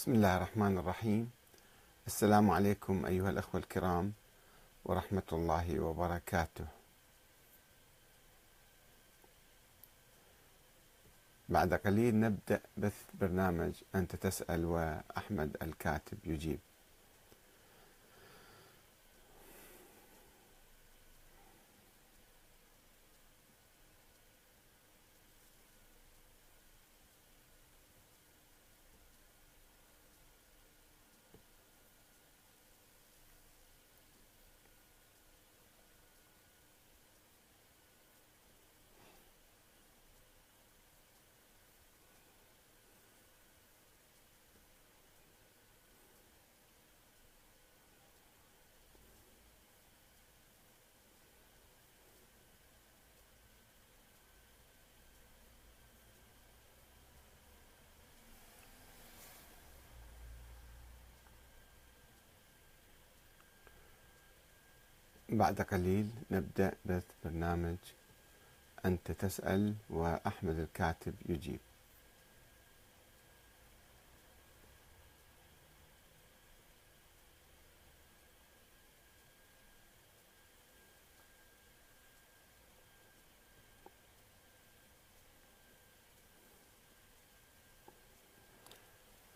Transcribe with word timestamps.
بسم 0.00 0.12
الله 0.16 0.36
الرحمن 0.36 0.78
الرحيم. 0.78 1.30
السلام 2.06 2.50
عليكم 2.50 3.06
أيها 3.06 3.30
الأخوة 3.30 3.60
الكرام 3.60 4.12
ورحمة 4.84 5.28
الله 5.32 5.80
وبركاته. 5.80 6.66
بعد 11.48 11.74
قليل 11.74 12.20
نبدأ 12.20 12.60
بث 12.76 13.04
برنامج 13.20 13.72
أنت 13.94 14.16
تسأل 14.16 14.64
وأحمد 14.64 15.56
الكاتب 15.62 16.18
يجيب. 16.24 16.60
بعد 65.30 65.60
قليل 65.60 66.10
نبدأ 66.30 66.72
بث 66.84 67.04
برنامج 67.24 67.76
أنت 68.84 69.12
تسأل 69.12 69.74
وأحمد 69.90 70.58
الكاتب 70.58 71.14
يجيب. 71.28 71.58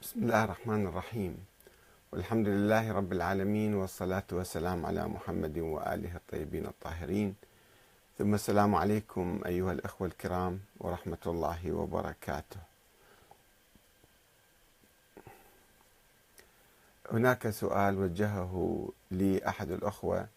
بسم 0.03 0.23
الله 0.23 0.45
الرحمن 0.45 0.87
الرحيم. 0.87 1.54
والحمد 2.15 2.49
لله 2.49 2.93
رب 2.93 3.13
العالمين 3.13 3.75
والصلاة 3.75 4.23
والسلام 4.33 4.87
على 4.87 5.09
محمد 5.09 5.59
وآله 5.59 6.17
الطيبين 6.17 6.67
الطاهرين. 6.67 7.35
ثم 8.19 8.35
السلام 8.35 8.75
عليكم 8.75 9.41
أيها 9.47 9.73
الأخوة 9.73 10.07
الكرام 10.07 10.61
ورحمة 10.81 11.19
الله 11.27 11.73
وبركاته. 11.73 12.61
هناك 17.13 17.51
سؤال 17.51 17.99
وجهه 17.99 18.89
لي 19.11 19.49
أحد 19.49 19.71
الأخوة 19.71 20.29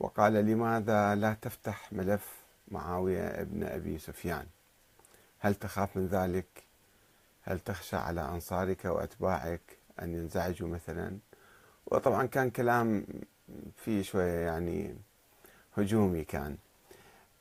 وقال 0.00 0.32
لماذا 0.32 1.14
لا 1.14 1.36
تفتح 1.42 1.92
ملف 1.92 2.28
معاوية 2.68 3.40
ابن 3.40 3.64
أبي 3.64 3.98
سفيان؟ 3.98 4.46
هل 5.38 5.54
تخاف 5.54 5.96
من 5.96 6.06
ذلك؟ 6.06 6.46
هل 7.42 7.60
تخشى 7.60 7.96
على 7.96 8.20
أنصارك 8.20 8.84
وأتباعك؟ 8.84 9.81
أن 10.02 10.14
ينزعجوا 10.14 10.68
مثلا. 10.68 11.18
وطبعا 11.86 12.26
كان 12.26 12.50
كلام 12.50 13.06
فيه 13.76 14.02
شوية 14.02 14.46
يعني 14.46 14.96
هجومي 15.76 16.24
كان. 16.24 16.56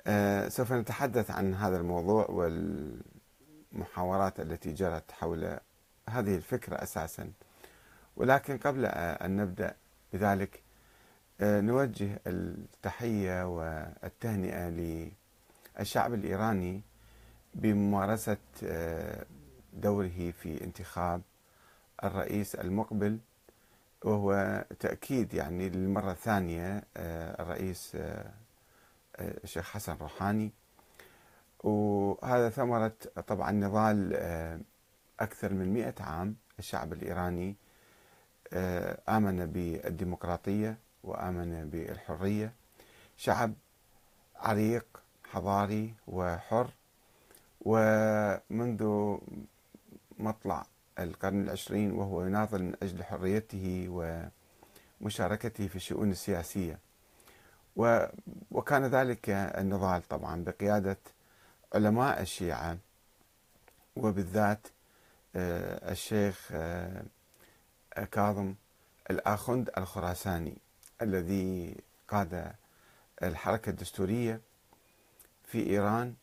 أه 0.08 0.50
سوف 0.50 0.74
نتحدث 0.74 1.32
عن 1.32 1.54
هذا 1.54 1.78
الموضوع 1.78 2.26
والمحاورات 3.74 4.40
التي 4.40 4.74
جرت 4.74 5.12
حول 5.12 5.58
هذه 6.10 6.36
الفكرة 6.36 6.76
أساسا. 6.84 7.32
ولكن 8.18 8.58
قبل 8.58 8.86
أن 8.86 9.36
نبدأ 9.36 9.76
بذلك 10.14 10.62
أه 11.42 11.62
نوجه 11.62 12.20
التحية 12.28 13.48
والتهنئة 13.48 14.70
للشعب 15.80 16.14
الإيراني 16.14 16.82
بممارسة 17.54 18.38
أه 18.64 19.26
دوره 19.74 20.32
في 20.42 20.64
انتخاب 20.64 21.22
الرئيس 22.04 22.56
المقبل 22.56 23.20
وهو 24.04 24.66
تأكيد 24.80 25.34
يعني 25.34 25.70
للمرة 25.70 26.12
الثانية 26.12 26.84
الرئيس 27.40 27.98
الشيخ 29.20 29.72
حسن 29.72 29.98
روحاني. 30.02 30.52
وهذا 31.64 32.50
ثمرة 32.50 32.94
طبعا 33.28 33.52
نضال 33.52 34.14
أكثر 35.20 35.54
من 35.54 35.74
مئة 35.74 36.04
عام 36.04 36.36
الشعب 36.60 36.94
الإيراني 36.94 37.56
آمن 39.10 39.46
بالديمقراطية 39.46 40.78
وآمن 41.04 41.70
بالحرية. 41.70 42.54
شعب 43.18 43.54
عريق 44.36 44.86
حضاري 45.32 45.94
وحر. 46.08 46.70
ومنذ 47.62 49.18
مطلع 50.20 50.66
القرن 51.00 51.42
العشرين 51.44 51.92
وهو 51.92 52.26
يناضل 52.26 52.64
من 52.64 52.76
أجل 52.84 53.04
حريته 53.04 53.86
ومشاركته 55.02 55.68
في 55.68 55.76
الشؤون 55.76 56.12
السياسية. 56.12 56.80
وكان 58.52 58.86
ذلك 58.86 59.30
النضال 59.30 60.08
طبعا 60.08 60.44
بقيادة 60.44 60.98
علماء 61.76 62.22
الشيعة 62.22 62.78
وبالذات 63.96 64.68
الشيخ 65.36 66.52
كاظم 68.12 68.56
الآخند 69.10 69.70
الخراساني 69.78 70.58
الذي 71.02 71.76
قاد 72.08 72.52
الحركة 73.24 73.70
الدستورية 73.70 74.42
في 75.46 75.70
إيران 75.70 76.14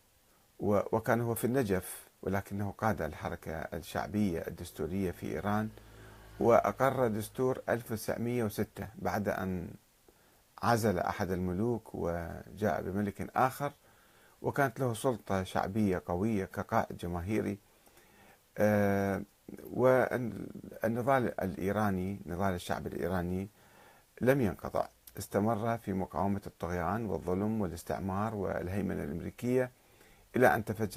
وكان 0.60 1.20
هو 1.20 1.34
في 1.34 1.44
النجف 1.44 2.07
ولكنه 2.22 2.70
قاد 2.78 3.02
الحركة 3.02 3.52
الشعبية 3.52 4.44
الدستورية 4.48 5.10
في 5.10 5.26
إيران 5.26 5.68
وأقر 6.40 7.08
دستور 7.08 7.62
1906 7.68 8.88
بعد 8.94 9.28
أن 9.28 9.68
عزل 10.62 10.98
أحد 10.98 11.30
الملوك 11.30 11.94
وجاء 11.94 12.82
بملك 12.82 13.30
آخر 13.36 13.72
وكانت 14.42 14.80
له 14.80 14.94
سلطة 14.94 15.42
شعبية 15.42 16.02
قوية 16.06 16.44
كقائد 16.44 16.96
جماهيري. 16.96 17.58
والنضال 19.72 21.40
الإيراني 21.40 22.20
نضال 22.26 22.54
الشعب 22.54 22.86
الإيراني 22.86 23.48
لم 24.20 24.40
ينقطع. 24.40 24.88
استمر 25.18 25.78
في 25.78 25.92
مقاومة 25.92 26.40
الطغيان 26.46 27.06
والظلم 27.06 27.60
والاستعمار 27.60 28.34
والهيمنة 28.34 29.04
الأمريكية 29.04 29.70
إلى 30.36 30.54
أن 30.54 30.64
تفجر 30.64 30.88